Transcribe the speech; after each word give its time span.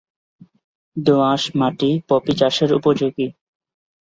দো-আঁশ 0.97 1.43
মাটি 1.55 1.89
পপি 2.09 2.33
চাষের 2.39 2.69
উপযোগী। 2.73 3.27